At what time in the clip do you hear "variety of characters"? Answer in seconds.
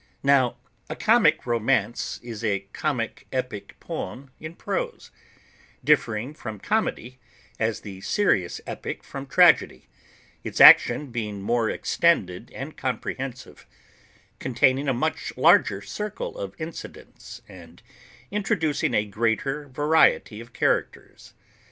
19.67-21.35